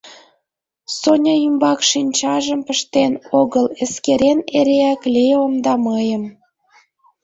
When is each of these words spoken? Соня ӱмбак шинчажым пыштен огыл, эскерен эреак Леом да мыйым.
Соня 0.99 1.35
ӱмбак 1.47 1.79
шинчажым 1.89 2.61
пыштен 2.67 3.13
огыл, 3.39 3.65
эскерен 3.83 4.39
эреак 4.57 5.01
Леом 5.13 5.53
да 5.65 5.73
мыйым. 5.85 6.23